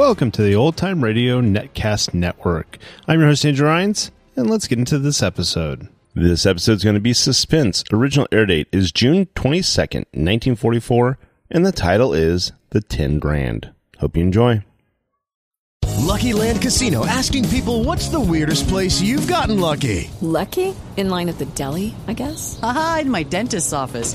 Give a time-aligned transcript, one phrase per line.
[0.00, 2.78] Welcome to the Old Time Radio Netcast Network.
[3.06, 5.88] I'm your host, Andrew Rhynes, and let's get into this episode.
[6.14, 7.84] This episode is going to be Suspense.
[7.92, 11.18] Original air date is June 22nd, 1944,
[11.50, 13.74] and the title is The 10 Grand.
[13.98, 14.64] Hope you enjoy.
[15.98, 20.10] Lucky Land Casino asking people what's the weirdest place you've gotten lucky?
[20.22, 20.74] Lucky?
[20.96, 22.58] In line at the deli, I guess?
[22.62, 24.14] Aha, in my dentist's office.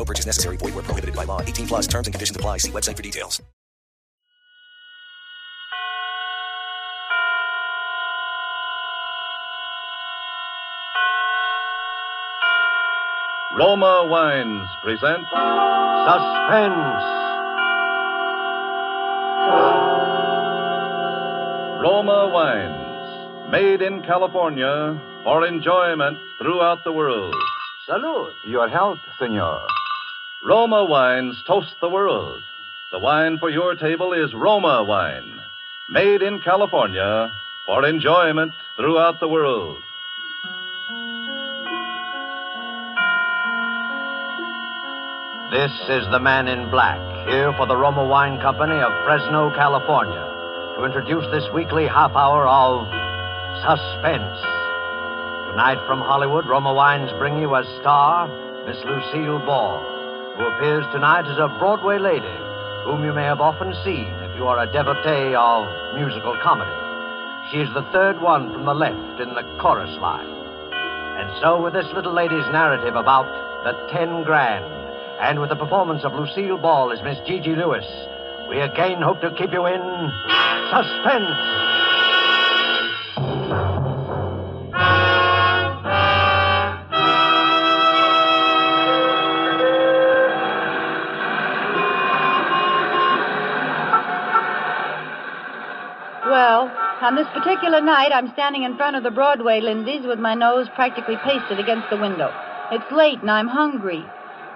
[0.00, 0.56] No purchase necessary.
[0.56, 1.42] Void were prohibited by law.
[1.42, 1.86] 18 plus.
[1.86, 2.56] Terms and conditions apply.
[2.56, 3.42] See website for details.
[13.58, 15.20] Roma Wines present
[16.08, 17.04] Suspense.
[21.84, 27.34] Roma Wines, made in California for enjoyment throughout the world.
[27.86, 28.32] Salud.
[28.46, 29.60] Your health, senor.
[30.42, 32.42] Roma Wines toast the world.
[32.92, 35.38] The wine for your table is Roma Wine,
[35.90, 37.30] made in California
[37.66, 39.76] for enjoyment throughout the world.
[45.52, 50.24] This is the man in black, here for the Roma Wine Company of Fresno, California,
[50.78, 52.88] to introduce this weekly half hour of
[53.60, 54.40] Suspense.
[55.52, 58.26] Tonight from Hollywood, Roma Wines bring you a star
[58.64, 59.99] Miss Lucille Ball,
[60.36, 62.34] who appears tonight as a Broadway lady,
[62.84, 66.70] whom you may have often seen if you are a devotee of musical comedy.
[67.50, 70.28] She is the third one from the left in the chorus line.
[71.18, 73.28] And so, with this little lady's narrative about
[73.64, 74.64] the ten grand,
[75.20, 77.84] and with the performance of Lucille Ball as Miss Gigi Lewis,
[78.48, 79.80] we again hope to keep you in
[80.70, 81.69] suspense.
[97.10, 100.70] On this particular night, I'm standing in front of the Broadway Lindy's with my nose
[100.78, 102.30] practically pasted against the window.
[102.70, 104.06] It's late and I'm hungry.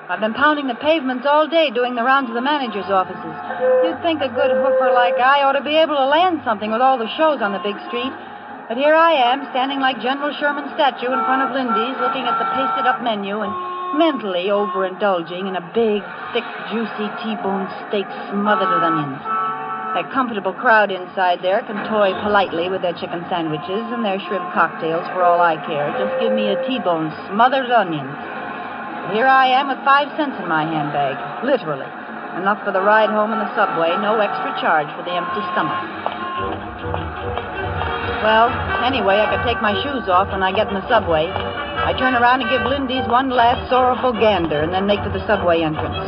[0.06, 3.34] I've been pounding the pavements all day doing the rounds of the manager's offices.
[3.82, 6.78] You'd think a good hoofer like I ought to be able to land something with
[6.78, 8.14] all the shows on the big street.
[8.70, 12.38] But here I am, standing like General Sherman's statue in front of Lindy's, looking at
[12.38, 13.50] the pasted up menu and
[13.98, 19.18] mentally overindulging in a big, thick, juicy T-bone steak smothered with onions.
[19.94, 24.42] A comfortable crowd inside there can toy politely with their chicken sandwiches and their shrimp
[24.50, 25.86] cocktails for all I care.
[25.94, 28.10] Just give me a T-bone smothered onions.
[29.14, 31.86] Here I am with five cents in my handbag, literally.
[32.42, 35.78] Enough for the ride home in the subway, no extra charge for the empty stomach.
[38.26, 38.50] Well,
[38.82, 41.30] anyway, I could take my shoes off when I get in the subway.
[41.30, 45.22] I turn around and give Lindy's one last sorrowful gander and then make for the
[45.30, 46.02] subway entrance.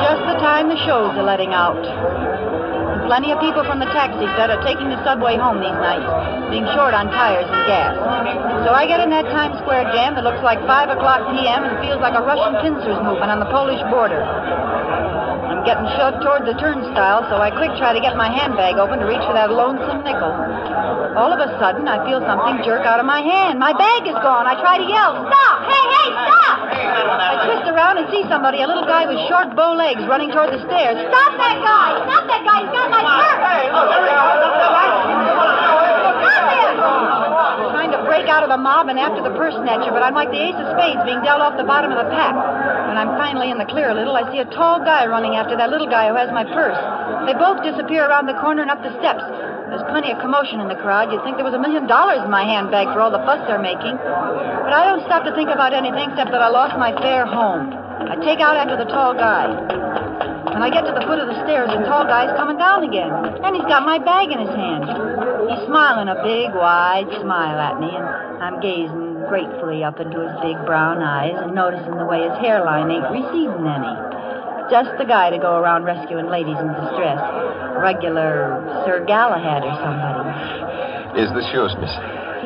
[0.00, 1.80] Just the time the shows are letting out.
[3.06, 6.08] Plenty of people from the taxi set are taking the subway home these nights,
[6.48, 7.92] being short on tires and gas.
[8.64, 11.66] So I get in that Times Square jam that looks like 5 o'clock p.m.
[11.66, 14.22] and feels like a Russian pincers movement on the Polish border.
[15.62, 19.06] Getting shoved towards the turnstile, so I quick try to get my handbag open to
[19.06, 20.34] reach for that lonesome nickel.
[21.14, 23.62] All of a sudden, I feel something jerk out of my hand.
[23.62, 24.42] My bag is gone.
[24.42, 25.56] I try to yell, Stop!
[25.70, 26.58] Hey, hey, stop!
[26.66, 30.50] I twist around and see somebody, a little guy with short bow legs, running toward
[30.50, 30.98] the stairs.
[30.98, 31.88] Stop that guy!
[32.10, 32.58] Stop that guy!
[32.66, 33.70] He's got my purse!
[36.26, 36.74] Stop him!
[37.70, 40.34] Trying to break out of the mob and after the purse snatcher, but I'm like
[40.34, 42.34] the ace of spades being dealt off the bottom of the pack.
[42.92, 45.56] When I'm finally in the clear a little, I see a tall guy running after
[45.56, 46.76] that little guy who has my purse.
[47.24, 49.24] They both disappear around the corner and up the steps.
[49.72, 51.08] There's plenty of commotion in the crowd.
[51.08, 53.64] You'd think there was a million dollars in my handbag for all the fuss they're
[53.64, 53.96] making.
[53.96, 57.72] But I don't stop to think about anything except that I lost my fare home.
[57.72, 59.48] I take out after the tall guy.
[60.52, 63.08] When I get to the foot of the stairs, the tall guy's coming down again.
[63.40, 64.84] And he's got my bag in his hand.
[65.48, 68.04] He's smiling a big, wide smile at me, and
[68.44, 72.90] I'm gazing gratefully up into his big brown eyes and noticing the way his hairline
[72.90, 73.94] ain't receding any.
[74.70, 77.20] Just the guy to go around rescuing ladies in distress.
[77.76, 81.20] Regular Sir Galahad or somebody.
[81.20, 81.92] Is this yours, miss?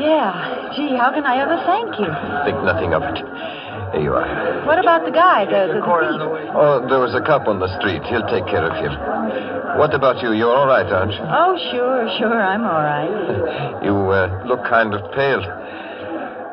[0.00, 0.72] Yeah.
[0.74, 2.10] Gee, how can I ever thank you?
[2.44, 3.16] Think nothing of it.
[3.94, 4.66] Here you are.
[4.66, 6.50] What about the guy, the, the, the thief?
[6.52, 8.02] Oh, there was a cop on the street.
[8.10, 8.90] He'll take care of you.
[9.78, 10.32] What about you?
[10.32, 11.22] You're all right, aren't you?
[11.22, 13.76] Oh, sure, sure, I'm all right.
[13.86, 15.44] You uh, look kind of pale.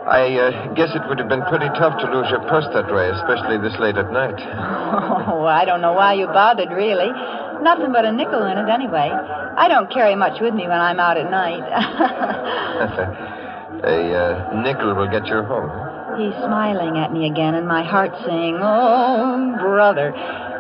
[0.04, 3.08] I uh, guess it would have been pretty tough to lose your purse that way,
[3.08, 4.36] especially this late at night.
[5.24, 7.10] Oh, I don't know why you bothered, really.
[7.62, 9.10] Nothing but a nickel in it, anyway.
[9.10, 11.64] I don't carry much with me when I'm out at night.
[13.84, 15.70] a uh, nickel will get you home.
[16.18, 20.14] He's smiling at me again, and my heart's saying, Oh, brother.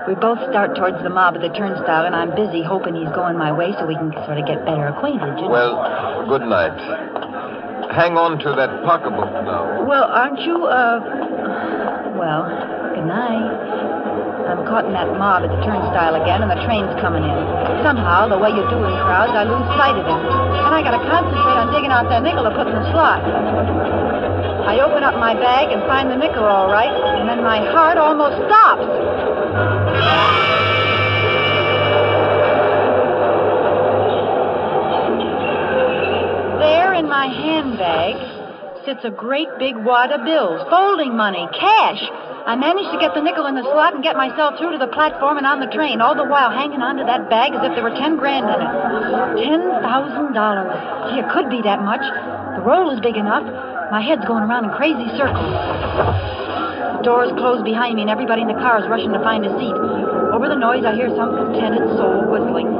[0.07, 3.37] We both start towards the mob at the turnstile, and I'm busy hoping he's going
[3.37, 5.39] my way so we can sort of get better acquainted.
[5.39, 5.49] You know?
[5.49, 6.75] Well, good night.
[7.93, 9.85] Hang on to that pocketbook now.
[9.85, 10.97] Well, aren't you, uh.
[12.17, 12.41] Well,
[12.97, 13.53] good night.
[14.49, 17.37] I'm caught in that mob at the turnstile again, and the train's coming in.
[17.85, 20.21] Somehow, the way you do in crowds, I lose sight of him.
[20.25, 23.21] And I gotta concentrate on digging out that nickel to put in the slot.
[24.65, 28.01] I open up my bag and find the nickel all right, and then my heart
[28.01, 28.89] almost stops.
[37.13, 38.17] My handbag
[38.89, 42.01] sits a great big wad of bills, folding money, cash.
[42.49, 44.89] I managed to get the nickel in the slot and get myself through to the
[44.89, 47.85] platform and on the train, all the while hanging onto that bag as if there
[47.85, 49.45] were ten grand in it.
[49.45, 50.73] Ten thousand dollars.
[51.13, 52.01] Gee, it could be that much.
[52.01, 53.45] The roll is big enough.
[53.93, 55.53] My head's going around in crazy circles.
[56.97, 59.53] The doors close behind me and everybody in the car is rushing to find a
[59.61, 59.77] seat.
[60.33, 62.72] Over the noise, I hear some contented soul whistling.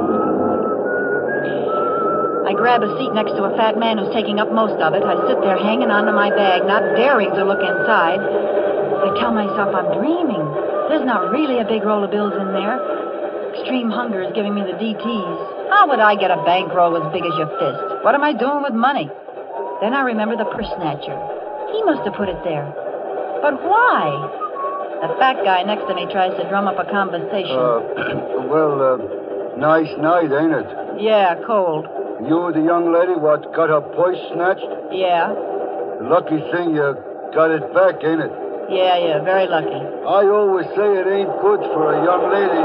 [2.64, 5.04] I grab a seat next to a fat man who's taking up most of it.
[5.04, 8.16] I sit there hanging onto my bag, not daring to look inside.
[8.24, 10.40] I tell myself I'm dreaming.
[10.88, 12.80] There's not really a big roll of bills in there.
[13.52, 15.36] Extreme hunger is giving me the DTs.
[15.68, 18.00] How would I get a bankroll as big as your fist?
[18.00, 19.12] What am I doing with money?
[19.84, 21.20] Then I remember the purse snatcher.
[21.68, 22.64] He must have put it there.
[23.44, 24.08] But why?
[25.04, 27.60] The fat guy next to me tries to drum up a conversation.
[27.60, 28.96] Uh, well, uh,
[29.60, 31.04] nice night, ain't it?
[31.04, 32.03] yeah, cold.
[32.22, 34.70] You the young lady what got her purse snatched?
[34.94, 35.34] Yeah.
[36.06, 36.94] Lucky thing you
[37.34, 38.30] got it back, ain't it?
[38.70, 39.76] Yeah, yeah, very lucky.
[39.76, 42.64] I always say it ain't good for a young lady,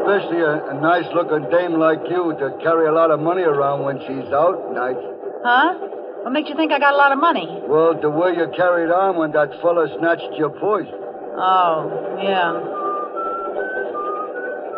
[0.00, 3.84] especially a, a nice looking dame like you, to carry a lot of money around
[3.84, 5.04] when she's out nights.
[5.44, 5.76] Huh?
[6.24, 7.46] What makes you think I got a lot of money?
[7.68, 10.88] Well, the way you carried on when that fella snatched your purse.
[11.36, 12.58] Oh, yeah.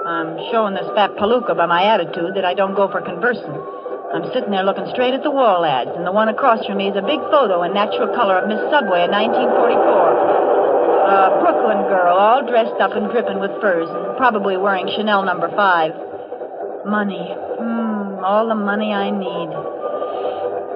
[0.07, 3.57] I'm showing this fat palooka by my attitude that I don't go for conversing.
[4.13, 6.93] I'm sitting there looking straight at the wall ads, and the one across from me
[6.93, 11.09] is a big photo in natural color of Miss Subway in 1944.
[11.09, 15.49] A Brooklyn girl, all dressed up and dripping with furs, and probably wearing Chanel number
[15.57, 15.97] five.
[16.85, 17.25] Money.
[17.57, 19.49] Hmm, all the money I need.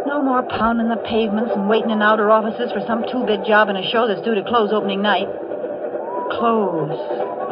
[0.08, 3.76] No more pounding the pavements and waiting in outer offices for some two-bit job in
[3.76, 5.28] a show that's due to close opening night.
[6.40, 6.96] Clothes.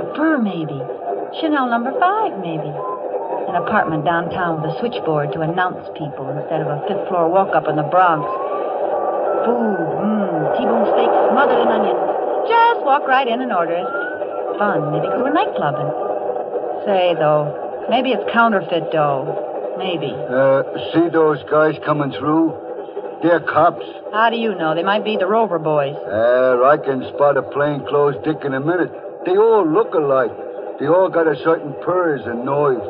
[0.01, 0.81] A fur, maybe.
[1.45, 2.73] Chanel number five, maybe.
[3.55, 7.55] An apartment downtown with a switchboard to announce people instead of a fifth floor walk
[7.55, 8.27] up in the Bronx.
[9.47, 12.03] Food, mmm, T-bone steak smothered in onions.
[12.51, 13.87] Just walk right in and order it.
[14.59, 15.87] Fun, maybe go to nightclubbing.
[16.83, 19.23] Say, though, maybe it's counterfeit dough.
[19.79, 20.11] Maybe.
[20.11, 22.59] Uh, see those guys coming through?
[23.23, 23.87] They're cops.
[24.11, 24.75] How do you know?
[24.75, 25.95] They might be the Rover boys.
[25.95, 28.91] Uh, I can spot a plainclothes dick in a minute.
[29.25, 30.35] They all look alike.
[30.81, 32.83] They all got a certain purrs and noise.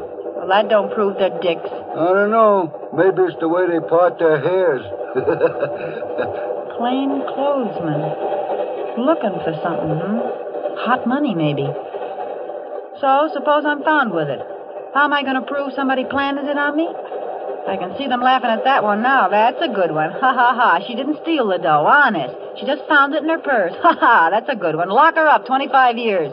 [0.45, 1.65] Well, that don't prove they're dicks.
[1.65, 2.69] I don't know.
[2.93, 4.85] Maybe it's the way they part their hairs.
[6.77, 8.05] Plain clothesmen.
[9.01, 10.21] Looking for something, hmm?
[10.85, 11.65] Hot money, maybe.
[13.01, 14.45] So, suppose I'm found with it.
[14.93, 16.93] How am I going to prove somebody planted it on me?
[16.93, 19.31] I can see them laughing at that one now.
[19.31, 20.11] That's a good one.
[20.21, 20.85] Ha ha ha.
[20.87, 22.61] She didn't steal the dough, honest.
[22.61, 23.73] She just found it in her purse.
[23.81, 24.29] Ha ha.
[24.29, 24.91] That's a good one.
[24.91, 26.33] Lock her up 25 years.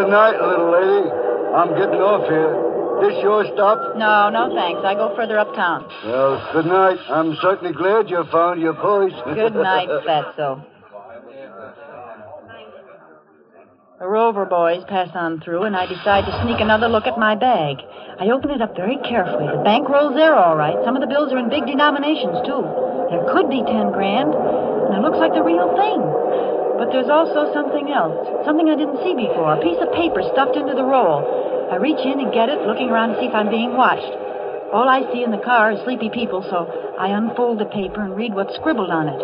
[0.00, 1.10] Good night, little lady.
[1.52, 2.56] I'm getting off here.
[3.04, 3.96] This your stop?
[3.96, 4.80] No, no thanks.
[4.84, 5.84] I go further uptown.
[6.04, 6.98] Well, good night.
[7.08, 9.12] I'm certainly glad you found your voice.
[9.24, 10.64] Good night, Fatso.
[13.98, 17.36] The Rover boys pass on through, and I decide to sneak another look at my
[17.36, 17.76] bag.
[18.18, 19.44] I open it up very carefully.
[19.48, 20.76] The bankroll's there, all right.
[20.84, 22.64] Some of the bills are in big denominations, too.
[23.12, 26.00] There could be ten grand, and it looks like the real thing.
[26.80, 28.16] But there's also something else,
[28.48, 29.52] something I didn't see before.
[29.52, 31.68] A piece of paper stuffed into the roll.
[31.68, 34.08] I reach in and get it, looking around to see if I'm being watched.
[34.72, 36.64] All I see in the car is sleepy people, so
[36.96, 39.20] I unfold the paper and read what's scribbled on it.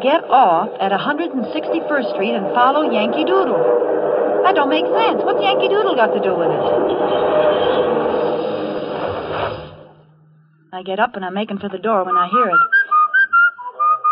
[0.00, 4.40] Get off at 161st Street and follow Yankee Doodle.
[4.48, 5.20] That don't make sense.
[5.20, 6.64] What's Yankee Doodle got to do with it?
[10.72, 12.60] I get up and I'm making for the door when I hear it.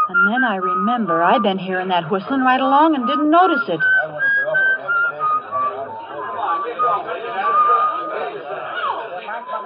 [0.08, 3.80] And then I remember I'd been hearing that whistling right along and didn't notice it.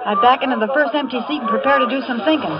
[0.03, 2.51] I back into the first empty seat and prepare to do some thinking.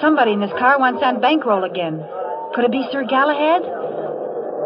[0.00, 2.04] Somebody in this car wants that bankroll again.
[2.52, 3.64] Could it be Sir Galahad?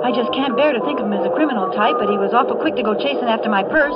[0.03, 2.35] I just can't bear to think of him as a criminal type, but he was
[2.35, 3.95] awful quick to go chasing after my purse.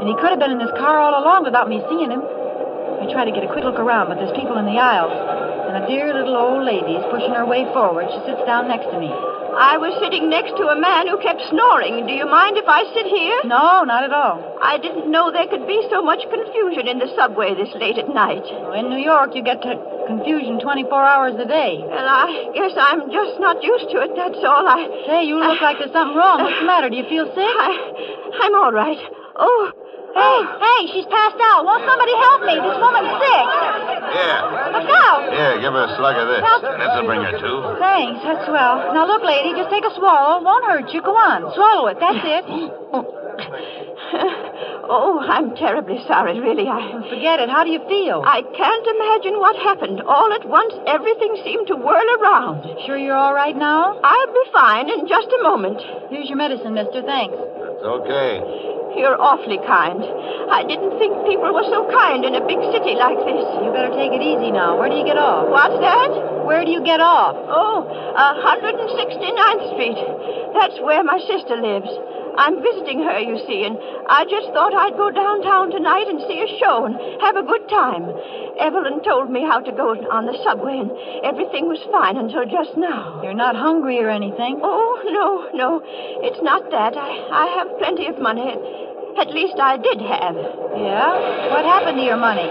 [0.00, 2.24] And he could have been in this car all along without me seeing him.
[2.24, 5.43] I try to get a quick look around, but there's people in the aisles.
[5.74, 8.06] And a dear little old lady is pushing her way forward.
[8.06, 9.10] She sits down next to me.
[9.10, 12.06] I was sitting next to a man who kept snoring.
[12.06, 13.42] Do you mind if I sit here?
[13.42, 14.38] No, not at all.
[14.62, 18.06] I didn't know there could be so much confusion in the subway this late at
[18.06, 18.46] night.
[18.78, 19.74] In New York, you get to
[20.06, 21.82] confusion 24 hours a day.
[21.82, 24.70] Well, I guess I'm just not used to it, that's all.
[24.70, 24.86] I.
[25.10, 26.38] Say, you look like there's something wrong.
[26.38, 26.86] What's the matter?
[26.86, 27.54] Do you feel sick?
[27.58, 29.02] I, I'm all right.
[29.34, 29.83] Oh.
[30.14, 31.64] Hey, hey, she's passed out.
[31.66, 32.54] Won't somebody help me?
[32.54, 33.46] This woman's sick.
[34.14, 34.40] Here.
[34.78, 35.22] Look out.
[35.34, 36.42] Here, give her a slug of this.
[36.42, 37.52] Well- This'll bring her to.
[37.82, 38.94] Thanks, that's swell.
[38.94, 40.38] Now look, lady, just take a swallow.
[40.38, 41.02] It won't hurt you.
[41.02, 41.98] Go on, swallow it.
[41.98, 42.44] That's it.
[44.86, 46.68] Oh, I'm terribly sorry, really.
[46.68, 47.00] I.
[47.08, 47.48] Forget it.
[47.48, 48.22] How do you feel?
[48.24, 50.02] I can't imagine what happened.
[50.02, 52.62] All at once, everything seemed to whirl around.
[52.86, 53.98] Sure you're all right now?
[54.04, 55.80] I'll be fine in just a moment.
[56.10, 57.00] Here's your medicine, mister.
[57.02, 57.34] Thanks.
[57.34, 58.73] That's okay.
[58.96, 59.98] You're awfully kind.
[60.50, 63.44] I didn't think people were so kind in a big city like this.
[63.58, 64.78] You better take it easy now.
[64.78, 65.50] Where do you get off?
[65.50, 66.46] What's that?
[66.46, 67.34] Where do you get off?
[67.34, 69.98] Oh, uh, 169th Street.
[70.54, 71.90] That's where my sister lives.
[72.36, 73.78] I'm visiting her, you see, and
[74.10, 77.68] I just thought I'd go downtown tonight and see a show and have a good
[77.70, 78.10] time.
[78.58, 80.90] Evelyn told me how to go on the subway, and
[81.22, 83.22] everything was fine until just now.
[83.22, 84.58] You're not hungry or anything?
[84.62, 85.82] Oh, no, no.
[86.26, 86.96] It's not that.
[86.96, 88.54] I, I have plenty of money.
[89.18, 90.36] At least I did have.
[90.74, 91.10] Yeah?
[91.54, 92.46] What happened to your money?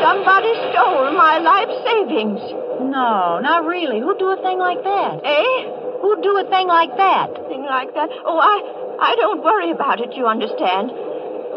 [0.00, 2.40] Somebody stole my life savings.
[2.88, 4.00] No, not really.
[4.00, 5.20] Who'd do a thing like that?
[5.24, 5.56] Eh?
[6.00, 7.28] Who'd do a thing like that?
[7.50, 8.08] Thing like that?
[8.24, 8.56] Oh, I,
[9.02, 10.90] I don't worry about it, you understand.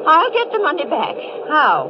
[0.03, 1.15] I'll get the money back.
[1.47, 1.87] How?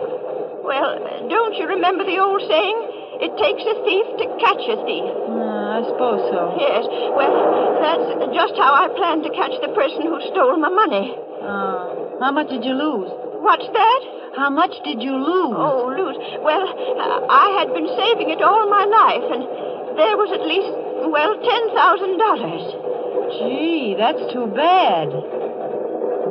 [0.61, 2.77] Well, don't you remember the old saying?
[3.23, 5.07] It takes a thief to catch a thief.
[5.29, 6.57] Uh, I suppose so.
[6.57, 6.83] Yes.
[7.15, 7.33] Well,
[7.79, 11.13] that's just how I plan to catch the person who stole my money.
[11.41, 13.09] Uh, how much did you lose?
[13.41, 14.01] What's that?
[14.37, 15.55] How much did you lose?
[15.57, 16.15] Oh, lose.
[16.39, 16.65] Well,
[17.27, 19.43] I had been saving it all my life, and
[19.97, 20.71] there was at least,
[21.09, 22.71] well, $10,000.
[23.41, 25.09] Gee, that's too bad.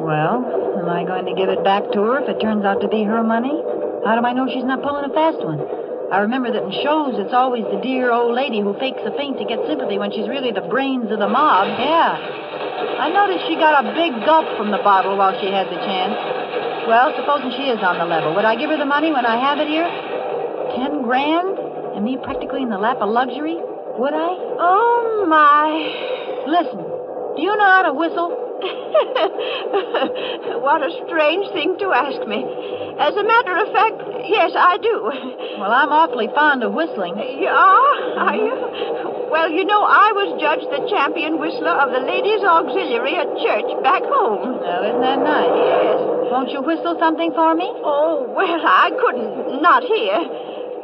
[0.00, 2.88] Well, am I going to give it back to her if it turns out to
[2.88, 3.62] be her money?
[4.06, 5.60] How do I know she's not pulling a fast one?
[6.10, 9.38] I remember that in shows it's always the dear old lady who fakes a faint
[9.38, 11.68] to get sympathy when she's really the brains of the mob.
[11.78, 12.18] Yeah.
[13.00, 16.12] I noticed she got a big gulp from the bottle while she had the chance.
[16.84, 19.40] Well, supposing she is on the level, would I give her the money when I
[19.40, 19.88] have it here?
[20.76, 21.56] Ten grand?
[21.96, 23.56] And me practically in the lap of luxury?
[23.56, 24.36] Would I?
[24.60, 26.44] Oh, my.
[26.44, 26.84] Listen,
[27.36, 28.36] do you know how to whistle?
[30.60, 32.44] what a strange thing to ask me.
[33.00, 33.96] As a matter of fact,
[34.28, 35.08] yes, I do.
[35.56, 37.16] Well, I'm awfully fond of whistling.
[37.16, 38.20] Are?
[38.20, 39.19] Are you?
[39.30, 43.70] Well, you know, I was judged the champion whistler of the Ladies' Auxiliary at church
[43.82, 44.58] back home.
[44.58, 45.54] Well, isn't that nice?
[45.54, 45.98] Yes.
[46.34, 47.70] Won't you whistle something for me?
[47.82, 49.62] Oh, well, I couldn't.
[49.62, 50.18] Not here.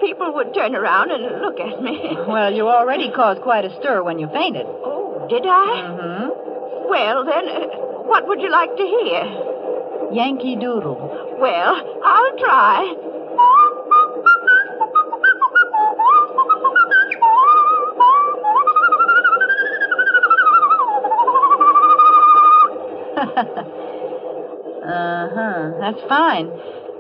[0.00, 1.98] People would turn around and look at me.
[2.28, 4.66] Well, you already caused quite a stir when you fainted.
[4.66, 5.66] Oh, did I?
[5.90, 6.90] Mm-hmm.
[6.90, 7.66] Well, then, uh,
[8.06, 9.22] what would you like to hear?
[10.12, 11.34] Yankee Doodle.
[11.40, 11.74] Well,
[12.04, 12.94] I'll try.
[24.87, 25.73] uh-huh.
[25.80, 26.50] That's fine.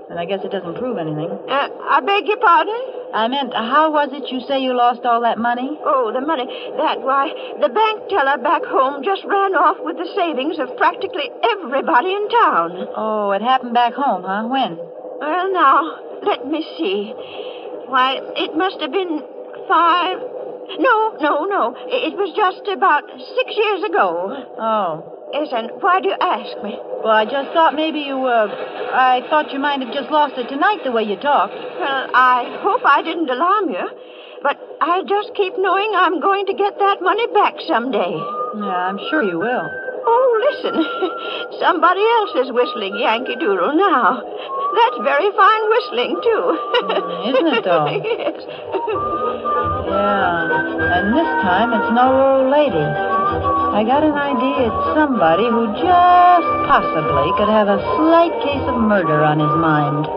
[0.08, 1.28] But I guess it doesn't prove anything.
[1.28, 2.78] Uh, I beg your pardon?
[3.12, 5.78] I meant, how was it you say you lost all that money?
[5.82, 6.46] Oh, the money.
[6.78, 11.26] That, why, the bank teller back home just ran off with the savings of practically
[11.42, 12.86] everybody in town.
[12.94, 14.46] Oh, it happened back home, huh?
[14.46, 14.78] When?
[14.78, 17.12] Well, now, let me see.
[17.90, 19.22] Why, it must have been
[19.66, 20.18] five.
[20.78, 21.74] No, no, no.
[21.88, 24.32] It was just about six years ago.
[24.58, 25.15] Oh.
[25.34, 26.78] And why do you ask me?
[27.02, 28.46] Well, I just thought maybe you, uh,
[28.94, 31.54] I thought you might have just lost it tonight the way you talked.
[31.54, 33.86] Well, I hope I didn't alarm you.
[34.42, 38.14] But I just keep knowing I'm going to get that money back someday.
[38.54, 39.66] Yeah, I'm sure you will.
[40.06, 40.78] Oh, listen.
[41.58, 44.22] Somebody else is whistling Yankee Doodle now.
[44.22, 46.44] That's very fine whistling, too.
[46.86, 47.86] Mm, isn't it, though?
[48.14, 48.38] yes.
[49.90, 51.02] Yeah.
[51.02, 53.55] And this time it's no old lady.
[53.76, 58.80] I got an idea it's somebody who just possibly could have a slight case of
[58.80, 60.08] murder on his mind.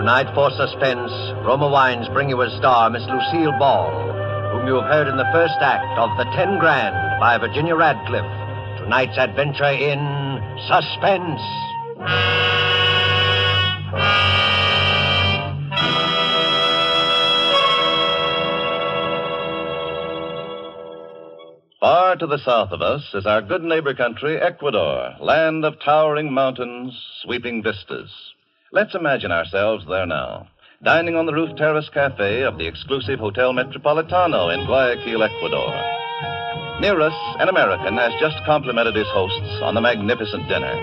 [0.00, 1.12] Tonight, for suspense,
[1.44, 3.92] Roma Wines bring you as star Miss Lucille Ball,
[4.56, 8.32] whom you have heard in the first act of The Ten Grand by Virginia Radcliffe.
[8.80, 10.40] Tonight's adventure in
[10.72, 12.71] Suspense.
[22.22, 26.96] To the south of us is our good neighbor country, Ecuador, land of towering mountains,
[27.20, 28.12] sweeping vistas.
[28.70, 30.46] Let's imagine ourselves there now,
[30.84, 35.74] dining on the roof terrace cafe of the exclusive Hotel Metropolitano in Guayaquil, Ecuador.
[36.80, 40.78] Near us, an American has just complimented his hosts on the magnificent dinner,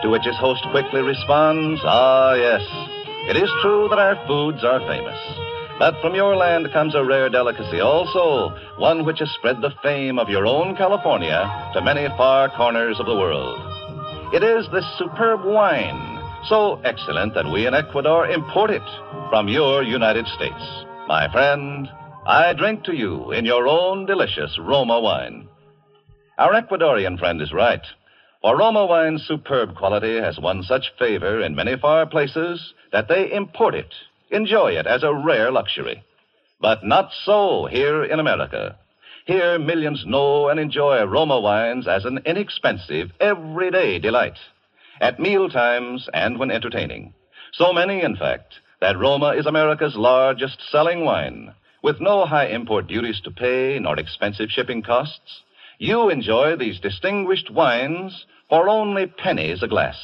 [0.00, 2.62] to which his host quickly responds, Ah, yes,
[3.28, 5.47] it is true that our foods are famous.
[5.78, 10.18] But from your land comes a rare delicacy also, one which has spread the fame
[10.18, 13.60] of your own California to many far corners of the world.
[14.34, 18.82] It is this superb wine, so excellent that we in Ecuador import it
[19.30, 20.84] from your United States.
[21.06, 21.88] My friend,
[22.26, 25.48] I drink to you in your own delicious Roma wine.
[26.38, 27.82] Our Ecuadorian friend is right.
[28.42, 33.32] For Roma wine's superb quality has won such favor in many far places that they
[33.32, 33.94] import it,
[34.30, 36.02] enjoy it as a rare luxury.
[36.60, 38.76] But not so here in America.
[39.26, 44.38] Here, millions know and enjoy Roma wines as an inexpensive, everyday delight.
[45.00, 47.14] At meal times and when entertaining.
[47.52, 52.86] So many, in fact, that Roma is America's largest selling wine, with no high import
[52.86, 55.42] duties to pay nor expensive shipping costs.
[55.78, 59.98] You enjoy these distinguished wines for only pennies a glass.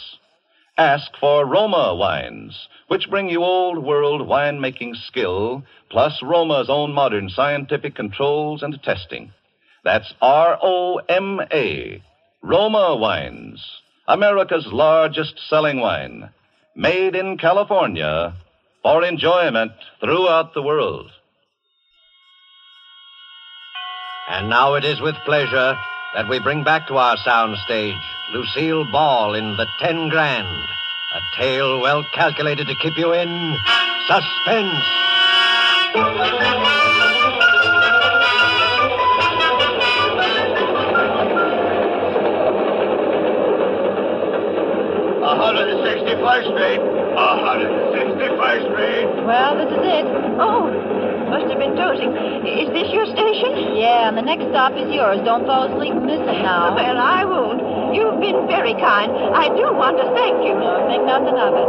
[0.76, 7.28] Ask for Roma wines, which bring you old world winemaking skill, plus Roma's own modern
[7.28, 9.32] scientific controls and testing.
[9.82, 12.00] That's R O M A.
[12.40, 13.60] Roma wines,
[14.06, 16.30] America's largest selling wine,
[16.76, 18.36] made in California
[18.84, 21.10] for enjoyment throughout the world.
[24.30, 25.74] And now it is with pleasure
[26.14, 28.00] that we bring back to our soundstage
[28.32, 30.68] Lucille Ball in The Ten Grand,
[31.14, 33.56] a tale well calculated to keep you in
[34.08, 34.84] suspense.
[45.22, 46.80] A 161st Street.
[46.82, 49.06] A 161st Street.
[49.24, 50.04] Well, this is it.
[50.42, 50.66] Oh,
[51.30, 52.10] must have been dozing.
[52.44, 53.76] Is this your station?
[53.76, 55.20] Yeah, and the next stop is yours.
[55.24, 56.74] Don't fall asleep and miss it now.
[56.74, 57.53] Well, I won't.
[57.94, 59.14] You've been very kind.
[59.14, 60.58] I do want to thank you.
[60.58, 61.68] No, think nothing of it.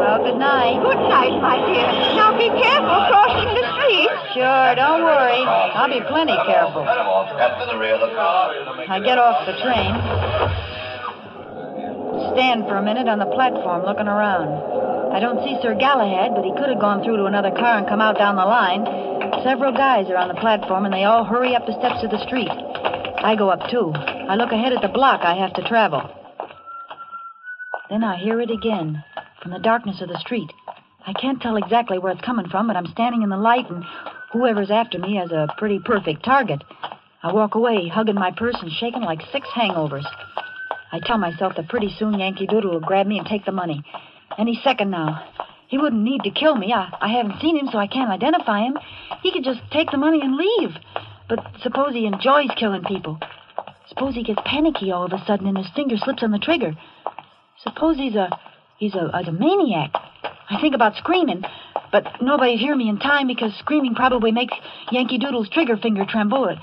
[0.00, 0.80] Well, good night.
[0.80, 1.84] Good night, my dear.
[2.16, 4.08] Now be careful crossing the street.
[4.32, 5.44] Sure, don't worry.
[5.44, 6.80] I'll be plenty careful.
[8.88, 9.92] I get off the train.
[12.32, 15.12] Stand for a minute on the platform looking around.
[15.12, 17.86] I don't see Sir Galahad, but he could have gone through to another car and
[17.86, 18.84] come out down the line.
[19.44, 22.20] Several guys are on the platform, and they all hurry up the steps of the
[22.24, 22.48] street.
[22.48, 23.92] I go up, too.
[24.28, 26.02] I look ahead at the block I have to travel.
[27.88, 29.04] Then I hear it again,
[29.40, 30.50] from the darkness of the street.
[31.06, 33.84] I can't tell exactly where it's coming from, but I'm standing in the light, and
[34.32, 36.64] whoever's after me has a pretty perfect target.
[37.22, 40.06] I walk away, hugging my purse and shaking like six hangovers.
[40.90, 43.84] I tell myself that pretty soon Yankee Doodle will grab me and take the money.
[44.36, 45.24] Any second now.
[45.68, 46.72] He wouldn't need to kill me.
[46.72, 48.76] I, I haven't seen him, so I can't identify him.
[49.22, 50.70] He could just take the money and leave.
[51.28, 53.20] But suppose he enjoys killing people.
[53.88, 56.74] Suppose he gets panicky all of a sudden and his finger slips on the trigger.
[57.62, 58.28] Suppose he's a
[58.78, 59.92] he's a, a maniac.
[60.48, 61.42] I think about screaming,
[61.90, 64.54] but nobody'd hear me in time because screaming probably makes
[64.90, 66.56] Yankee Doodle's trigger finger tremble.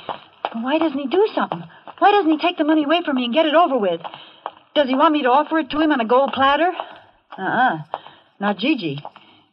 [0.54, 1.64] Why doesn't he do something?
[2.00, 4.02] Why doesn't he take the money away from me and get it over with?
[4.76, 6.72] Does he want me to offer it to him on a gold platter?
[7.38, 7.78] Uh-uh.
[8.40, 9.00] Not Gigi.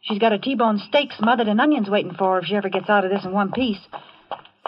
[0.01, 2.89] She's got a T-bone steak smothered in onions waiting for her if she ever gets
[2.89, 3.79] out of this in one piece.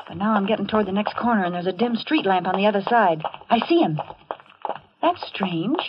[0.08, 2.58] But now I'm getting toward the next corner, and there's a dim street lamp on
[2.58, 3.22] the other side.
[3.50, 4.00] I see him.
[5.02, 5.80] That's strange.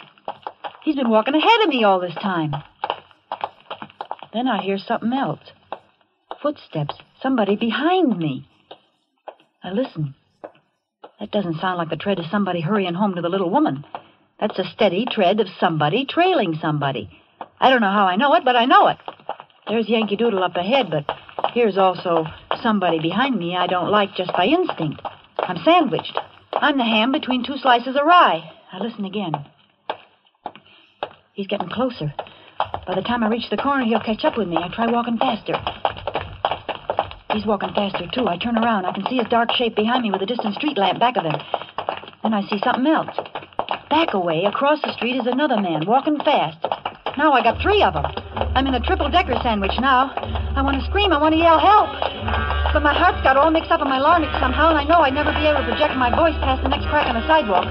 [0.82, 2.52] He's been walking ahead of me all this time.
[4.32, 5.40] Then I hear something else.
[6.42, 6.96] Footsteps.
[7.22, 8.46] Somebody behind me.
[9.62, 10.14] I listen.
[11.20, 13.84] That doesn't sound like the tread of somebody hurrying home to the little woman.
[14.40, 17.08] That's a steady tread of somebody trailing somebody.
[17.60, 18.98] I don't know how I know it, but I know it.
[19.68, 21.04] There's Yankee Doodle up ahead, but
[21.54, 22.26] here's also
[22.64, 25.00] somebody behind me I don't like just by instinct.
[25.38, 26.18] I'm sandwiched.
[26.54, 28.50] I'm the ham between two slices of rye.
[28.72, 29.34] Now listen again.
[31.34, 32.14] He's getting closer.
[32.86, 34.56] By the time I reach the corner, he'll catch up with me.
[34.56, 35.54] I try walking faster.
[37.34, 38.28] He's walking faster, too.
[38.28, 38.86] I turn around.
[38.86, 41.24] I can see his dark shape behind me with a distant street lamp back of
[41.24, 41.34] him.
[42.22, 43.14] Then I see something else.
[43.90, 46.62] Back away, across the street, is another man, walking fast.
[47.18, 48.06] Now I got three of them.
[48.54, 50.14] I'm in a triple decker sandwich now.
[50.56, 51.12] I want to scream.
[51.12, 51.90] I want to yell help.
[52.74, 55.14] But my heart's got all mixed up in my larynx somehow, and I know I'd
[55.14, 57.70] never be able to project my voice past the next crack on the sidewalk.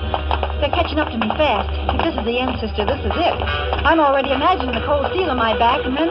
[0.63, 1.67] They're catching up to me fast.
[1.91, 3.35] If this is the end, sister, this is it.
[3.83, 6.07] I'm already imagining the cold steel on my back, and then.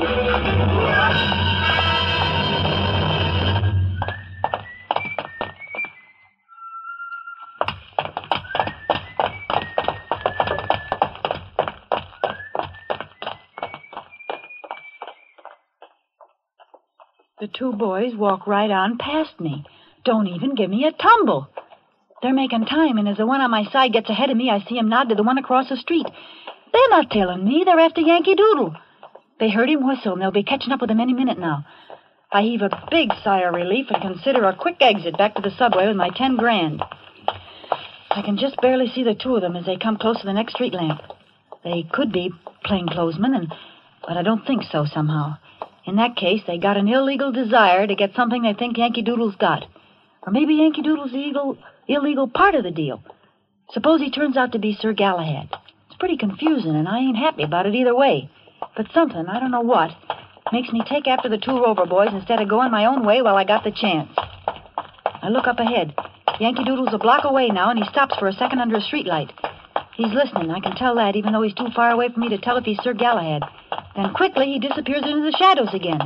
[17.42, 19.64] The two boys walk right on past me.
[20.04, 21.48] Don't even give me a tumble.
[22.22, 24.60] They're making time, and as the one on my side gets ahead of me, I
[24.60, 26.06] see him nod to the one across the street.
[26.72, 27.64] They're not tailing me.
[27.66, 28.76] They're after Yankee Doodle.
[29.40, 31.66] They heard him whistle, and they'll be catching up with him any minute now.
[32.30, 35.50] I heave a big sigh of relief and consider a quick exit back to the
[35.58, 36.80] subway with my ten grand.
[38.08, 40.32] I can just barely see the two of them as they come close to the
[40.32, 41.00] next street lamp.
[41.64, 42.30] They could be
[42.64, 43.52] plainclothesmen, and
[44.06, 45.38] but I don't think so somehow.
[45.84, 49.36] In that case, they got an illegal desire to get something they think Yankee Doodle's
[49.36, 49.64] got.
[50.24, 53.02] Or maybe Yankee Doodle's the illegal, illegal part of the deal.
[53.72, 55.48] Suppose he turns out to be Sir Galahad.
[55.88, 58.30] It's pretty confusing, and I ain't happy about it either way.
[58.76, 59.90] But something, I don't know what,
[60.52, 63.36] makes me take after the two Rover boys instead of going my own way while
[63.36, 64.10] I got the chance.
[64.16, 65.94] I look up ahead.
[66.38, 69.30] Yankee Doodle's a block away now, and he stops for a second under a streetlight.
[69.96, 72.38] He's listening, I can tell that, even though he's too far away for me to
[72.38, 73.42] tell if he's Sir Galahad.
[73.94, 76.00] Then quickly he disappears into the shadows again.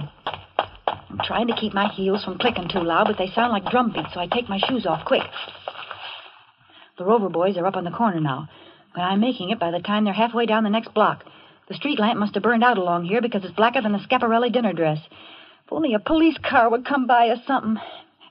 [0.86, 3.92] I'm trying to keep my heels from clicking too loud, but they sound like drum
[3.92, 5.22] beats, so I take my shoes off quick.
[6.98, 8.48] The Rover boys are up on the corner now,
[8.94, 11.24] but I'm making it by the time they're halfway down the next block.
[11.68, 14.52] The street lamp must have burned out along here because it's blacker than a Schiaparelli
[14.52, 14.98] dinner dress.
[15.64, 17.80] If only a police car would come by or something.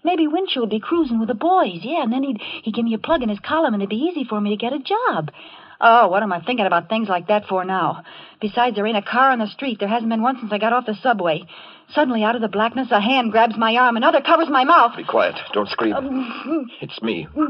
[0.03, 2.93] Maybe Winchell would be cruising with the boys, yeah, and then he'd, he'd give me
[2.93, 5.31] a plug in his column and it'd be easy for me to get a job.
[5.81, 8.03] Oh, what am I thinking about things like that for now?
[8.39, 9.79] Besides, there ain't a car on the street.
[9.79, 11.43] There hasn't been one since I got off the subway.
[11.93, 14.95] Suddenly, out of the blackness, a hand grabs my arm, another covers my mouth.
[14.95, 15.35] Be quiet.
[15.53, 15.93] Don't scream.
[15.93, 16.63] Um, mm.
[16.81, 17.27] It's me.
[17.35, 17.47] Mm.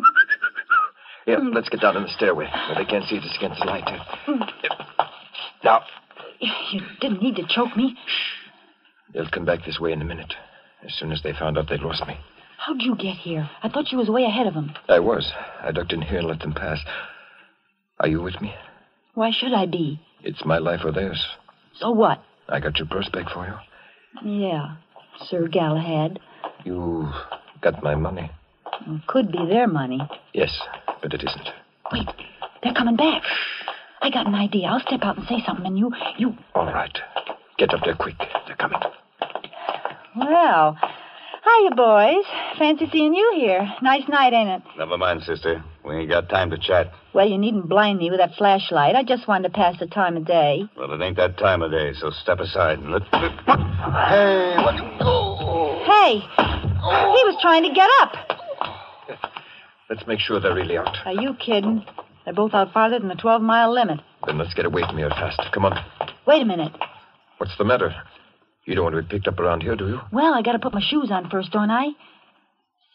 [1.26, 1.54] Here, mm.
[1.54, 3.84] let's get down in the stairway where they can't see us against the light.
[5.64, 5.82] Now,
[6.40, 7.96] you didn't need to choke me.
[8.06, 9.14] Shh.
[9.14, 10.34] they'll come back this way in a minute.
[10.84, 12.18] As soon as they found out they'd lost me.
[12.58, 13.50] How'd you get here?
[13.64, 14.74] I thought you was way ahead of them.
[14.88, 15.32] I was.
[15.62, 16.80] I ducked in here and let them pass.
[18.00, 18.54] Are you with me?
[19.14, 20.02] Why should I be?
[20.24, 21.24] It's my life or theirs.
[21.80, 22.22] So what?
[22.50, 24.48] I got your purse back for you.
[24.48, 24.76] Yeah,
[25.30, 26.20] Sir Galahad.
[26.64, 27.10] You
[27.62, 28.32] got my money.
[29.08, 30.00] Could be their money.
[30.34, 30.52] Yes,
[31.02, 31.50] but it isn't.
[31.92, 32.08] Wait,
[32.64, 33.24] they're coming back.
[34.02, 34.68] I got an idea.
[34.68, 36.36] I'll step out and say something, and you, you.
[36.54, 36.96] All right.
[37.58, 38.16] Get up there quick.
[38.46, 38.80] They're coming.
[40.18, 40.78] Well,
[41.44, 42.26] hiya, boys.
[42.60, 43.74] Fancy seeing you here.
[43.82, 44.62] Nice night, ain't it?
[44.78, 45.64] Never mind, sister.
[45.86, 46.92] We ain't got time to chat.
[47.14, 48.96] Well, you needn't blind me with that flashlight.
[48.96, 50.64] I just wanted to pass the time of day.
[50.76, 53.04] Well, it ain't that time of day, so step aside and let.
[53.04, 54.76] Hey, what?
[54.76, 55.84] You go?
[55.86, 58.16] Hey, he was trying to get up.
[59.90, 60.98] Let's make sure they're really out.
[61.06, 61.86] Are you kidding?
[62.26, 64.00] They're both out farther than the 12 mile limit.
[64.26, 65.40] Then let's get away from here fast.
[65.54, 65.78] Come on.
[66.26, 66.72] Wait a minute.
[67.38, 67.94] What's the matter?
[68.66, 70.00] You don't want to be picked up around here, do you?
[70.12, 71.90] Well, I gotta put my shoes on first, don't I?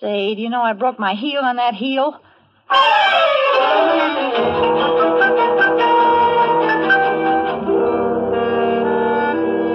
[0.00, 2.20] Say, do you know I broke my heel on that heel?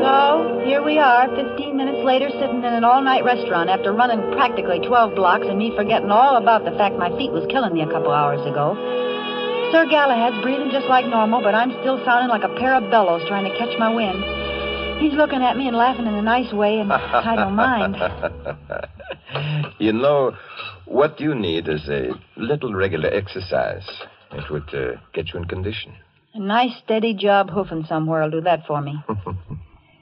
[0.06, 4.22] So, here we are, 15 minutes later, sitting in an all night restaurant after running
[4.34, 7.82] practically 12 blocks and me forgetting all about the fact my feet was killing me
[7.82, 8.76] a couple hours ago.
[9.72, 13.28] Sir Galahad's breathing just like normal, but I'm still sounding like a pair of bellows
[13.28, 14.24] trying to catch my wind.
[15.02, 17.98] He's looking at me and laughing in a nice way, and I don't mind.
[19.80, 20.36] you know,
[20.86, 23.88] what you need is a little regular exercise.
[24.32, 25.94] It would uh, get you in condition.
[26.34, 28.96] A nice steady job hoofing somewhere will do that for me.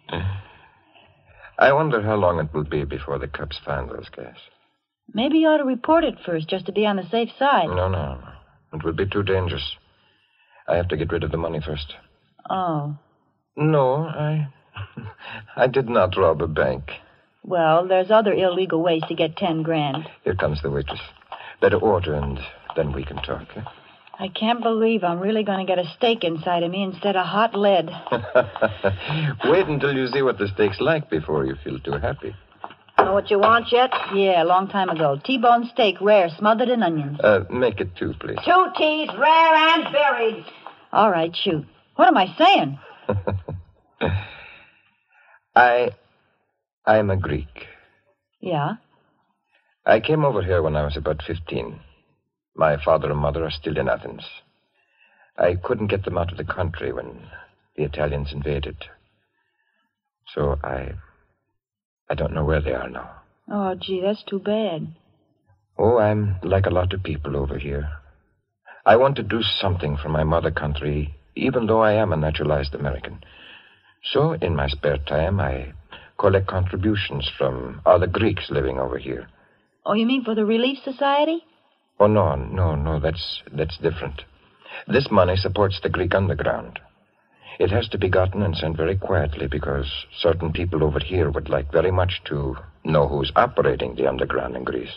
[1.60, 4.38] I wonder how long it will be before the cops find those guys.
[5.13, 7.67] Maybe you ought to report it first, just to be on the safe side.
[7.67, 8.28] No, no, no.
[8.74, 9.76] It would be too dangerous.
[10.67, 11.93] I have to get rid of the money first.
[12.50, 12.98] Oh.
[13.56, 14.48] No, I.
[15.56, 16.89] I did not rob a bank.
[17.43, 20.08] Well, there's other illegal ways to get ten grand.
[20.23, 21.01] Here comes the waitress.
[21.62, 22.39] Better order, and
[22.75, 23.47] then we can talk.
[23.56, 23.62] Eh?
[24.19, 27.25] I can't believe I'm really going to get a steak inside of me instead of
[27.25, 27.89] hot lead.
[29.45, 32.36] Wait until you see what the steak's like before you feel too happy.
[32.99, 33.91] Know what you want yet?
[34.13, 35.19] Yeah, a long time ago.
[35.23, 37.19] T-bone steak, rare, smothered in onions.
[37.19, 38.38] Uh, make it two, please.
[38.45, 40.45] Two teas, rare and buried.
[40.91, 41.65] All right, shoot.
[41.95, 42.79] What am I saying?
[45.56, 45.89] I.
[46.86, 47.67] I'm a Greek.
[48.41, 48.74] Yeah?
[49.86, 51.80] I came over here when I was about 15.
[52.56, 54.24] My father and mother are still in Athens.
[55.38, 57.28] I couldn't get them out of the country when
[57.76, 58.78] the Italians invaded.
[60.34, 60.93] So I.
[62.10, 63.10] I don't know where they are now.
[63.50, 64.93] Oh, gee, that's too bad.
[65.78, 67.89] Oh, I'm like a lot of people over here.
[68.86, 72.76] I want to do something for my mother country, even though I am a naturalized
[72.76, 73.24] American.
[74.12, 75.74] So, in my spare time, I
[76.17, 79.28] collect contributions from other Greeks living over here.
[79.86, 81.43] Oh, you mean for the Relief Society?
[81.99, 84.21] Oh, no, no, no, that's, that's different.
[84.88, 86.80] This money supports the Greek underground.
[87.60, 89.86] It has to be gotten and sent very quietly because
[90.19, 94.63] certain people over here would like very much to know who's operating the underground in
[94.63, 94.93] Greece.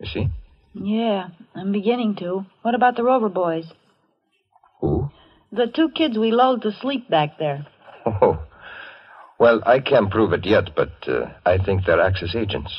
[0.00, 0.28] You see?
[0.72, 2.46] Yeah, I'm beginning to.
[2.62, 3.66] What about the Rover boys?
[4.80, 5.10] Who?
[5.52, 7.66] The two kids we lulled to sleep back there.
[8.06, 8.38] Oh.
[9.38, 12.72] Well, I can't prove it yet, but uh, I think they're Axis agents.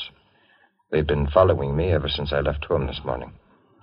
[0.92, 3.34] They've been following me ever since I left home this morning.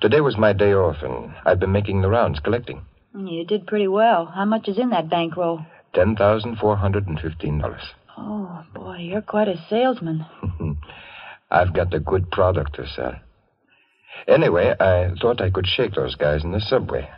[0.00, 2.82] Today was my day off, and I've been making the rounds collecting.
[3.14, 4.26] You did pretty well.
[4.26, 5.60] How much is in that bankroll?
[5.94, 7.82] Ten thousand four hundred and fifteen dollars.
[8.16, 10.24] Oh, boy, you're quite a salesman.
[11.50, 13.16] I've got a good product to sell.
[14.26, 17.10] Anyway, I thought I could shake those guys in the subway.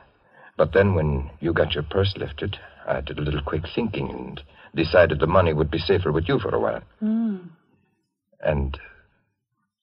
[0.57, 4.43] But then when you got your purse lifted, I did a little quick thinking and
[4.75, 6.83] decided the money would be safer with you for a while.
[7.03, 7.49] Mm.
[8.41, 8.79] And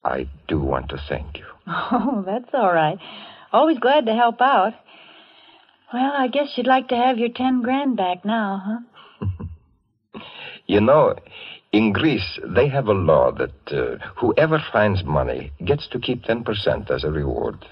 [0.04, 1.46] I do want to thank you.
[1.94, 2.98] Oh, that's all right.
[3.52, 4.72] Always glad to help out.
[5.92, 8.82] Well, I guess you'd like to have your ten grand back now,
[9.20, 9.44] huh?
[10.66, 11.16] You know,
[11.72, 16.90] in Greece, they have a law that uh, whoever finds money gets to keep 10%
[16.90, 17.64] as a reward.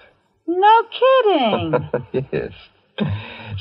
[0.47, 1.91] No kidding.
[2.33, 2.53] yes.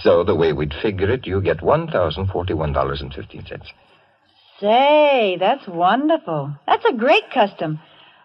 [0.03, 3.61] So, the way we'd figure it, you get $1,041.15.
[4.61, 6.55] Say, that's wonderful.
[6.67, 7.79] That's a great custom.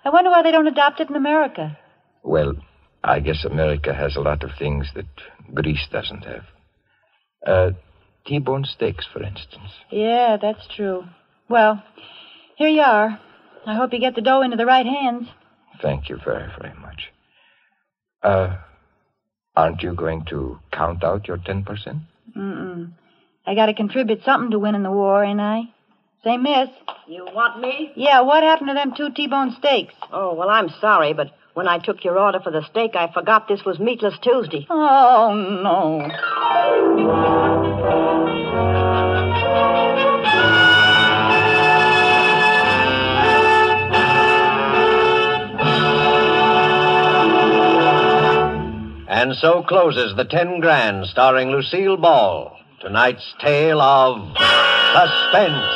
[0.05, 1.79] I wonder why they don't adopt it in America.
[2.23, 2.55] Well,
[3.03, 5.07] I guess America has a lot of things that
[5.53, 6.45] Greece doesn't have.
[7.47, 7.71] Uh,
[8.27, 9.71] T-bone steaks, for instance.
[9.91, 11.05] Yeah, that's true.
[11.49, 11.83] Well,
[12.57, 13.21] here you are.
[13.67, 15.29] I hope you get the dough into the right hands.
[15.83, 17.11] Thank you very, very much.
[18.23, 18.57] Uh,
[19.57, 22.01] aren't you going to count out your 10%?
[22.37, 22.91] Mm-mm.
[23.47, 25.65] I gotta contribute something to winning the war, ain't I?
[26.25, 26.71] Say, miss.
[27.07, 27.93] You want me?
[27.97, 29.93] Yeah, what happened to them two T-bone steaks?
[30.11, 33.47] Oh, well, I'm sorry, but when I took your order for the steak, I forgot
[33.47, 34.67] this was Meatless Tuesday.
[34.71, 36.09] Oh, no.
[49.15, 52.59] And so closes the Ten Grand starring Lucille Ball.
[52.81, 54.17] Tonight's tale of
[54.93, 55.71] suspense.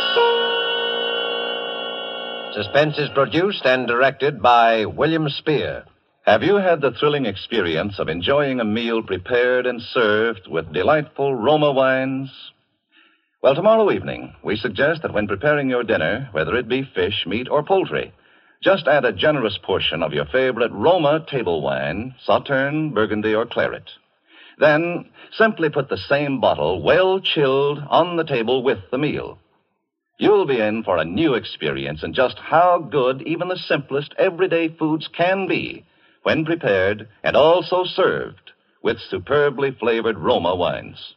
[2.56, 5.84] Suspense is produced and directed by William Spier.
[6.26, 11.32] Have you had the thrilling experience of enjoying a meal prepared and served with delightful
[11.32, 12.32] Roma wines?
[13.40, 17.46] Well, tomorrow evening, we suggest that when preparing your dinner, whether it be fish, meat,
[17.48, 18.12] or poultry,
[18.62, 23.90] just add a generous portion of your favorite Roma table wine, Sauterne, Burgundy, or Claret.
[24.58, 29.38] Then simply put the same bottle, well chilled, on the table with the meal.
[30.18, 34.68] You'll be in for a new experience in just how good even the simplest everyday
[34.68, 35.84] foods can be
[36.24, 38.50] when prepared and also served
[38.82, 41.14] with superbly flavored Roma wines.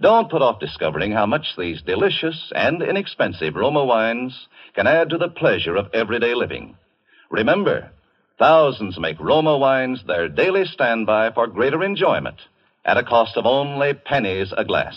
[0.00, 5.18] Don't put off discovering how much these delicious and inexpensive Roma wines can add to
[5.18, 6.76] the pleasure of everyday living.
[7.30, 7.90] Remember,
[8.38, 12.36] thousands make Roma wines their daily standby for greater enjoyment
[12.84, 14.96] at a cost of only pennies a glass.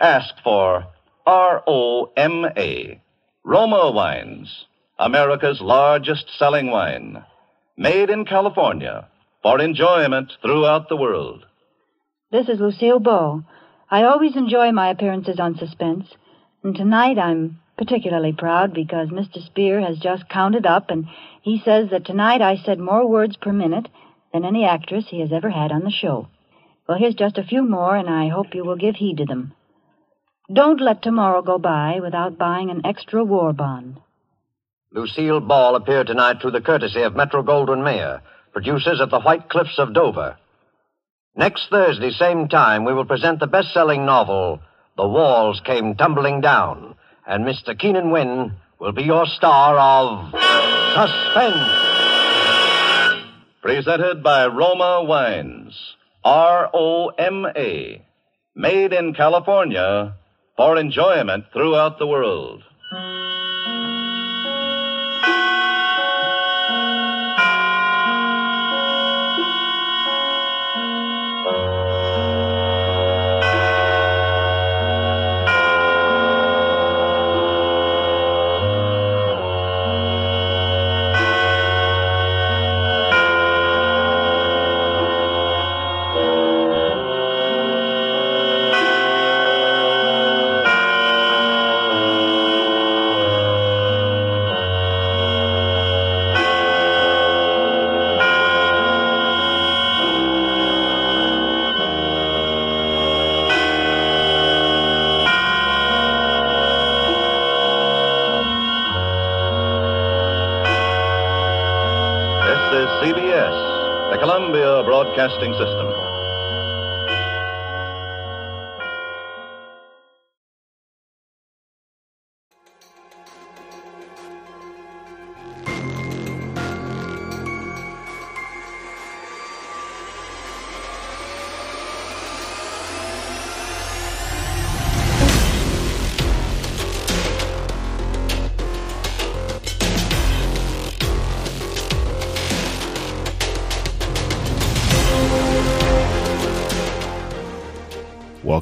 [0.00, 0.86] Ask for
[1.26, 3.00] R-O-M-A,
[3.44, 4.64] Roma Wines,
[4.98, 7.22] America's largest selling wine,
[7.76, 9.08] made in California
[9.42, 11.44] for enjoyment throughout the world.
[12.32, 13.44] This is Lucille Ball.
[13.90, 16.06] I always enjoy my appearances on Suspense,
[16.64, 19.44] and tonight I'm particularly proud because Mr.
[19.44, 21.06] Spier has just counted up, and
[21.42, 23.88] he says that tonight I said more words per minute
[24.32, 26.28] than any actress he has ever had on the show.
[26.88, 29.52] Well, here's just a few more, and I hope you will give heed to them.
[30.52, 33.98] Don't let tomorrow go by without buying an extra war bond.
[34.92, 39.48] Lucille Ball appeared tonight through the courtesy of Metro Goldwyn Mayer, producers of the White
[39.48, 40.36] Cliffs of Dover.
[41.34, 44.60] Next Thursday, same time, we will present the best-selling novel,
[44.96, 46.85] The Walls Came Tumbling Down,
[47.26, 47.78] and Mr.
[47.78, 50.30] Keenan Wynn will be your star of
[50.94, 51.82] Suspense.
[53.60, 55.74] Presented by Roma Wines,
[56.24, 58.06] R-O-M-A,
[58.54, 60.14] made in California
[60.56, 62.62] for enjoyment throughout the world.
[115.16, 115.85] Broadcasting System.